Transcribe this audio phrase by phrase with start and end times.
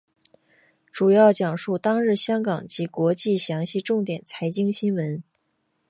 [0.91, 5.21] 主要讲述当日香港以及国际详细重点财经新闻。